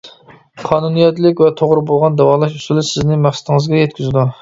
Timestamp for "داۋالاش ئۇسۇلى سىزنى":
2.25-3.23